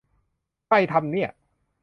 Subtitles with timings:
[0.65, 1.29] ใครทำเนี่ย